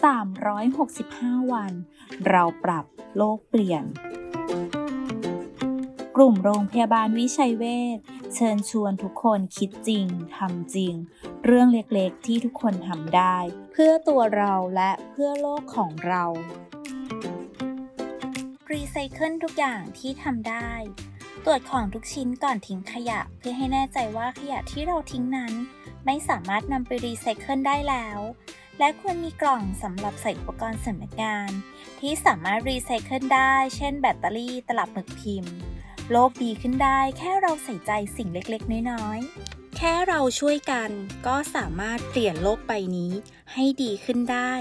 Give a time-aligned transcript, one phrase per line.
[0.00, 1.72] 365 วัน
[2.28, 2.84] เราปรับ
[3.16, 3.84] โลกเปลี่ยน
[6.16, 7.64] กลุ่มโรงพยาบาลวิชัยเว
[7.96, 7.98] ช
[8.34, 10.94] เชิญชวนทุกคนคิดจริงทำจริง
[11.44, 13.36] เรื่องเล็กๆที่ทุกคนทำได้
[13.72, 16.24] เพื่อตัวเราและเพื่อโลกของเรา
[18.72, 20.70] รีไซเคิลทุกอย่างที่ทำได้
[21.44, 25.52] ตรวจของทุกชิ้นก่อนทิ้งขยะ เพื่อให้แน่ใจว่าขยะที่เราทิ้งนั้น
[26.06, 28.18] ไม่สามารถนำไปรีไซเคิลได้แล้ว
[28.78, 31.50] และควรมีกล่องสำหรับใส่อุปกรณ์สำนักงาน
[32.00, 35.54] ที่สามารถรีไซเคิลได้ เช่นแบตเตอรี่ตลับหมึกพิมพ์
[36.10, 40.90] โลกดีขึ้นได้แค่เราใส่ใจสิ่งเล็กๆ น้อยๆ แค่เราช่วยกัน
[41.26, 43.12] ก็สามารถเปลี่ยนโลกใบนี้
[43.52, 44.52] ให้ดีขึ้นได้